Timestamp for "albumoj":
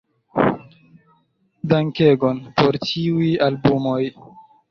3.49-4.01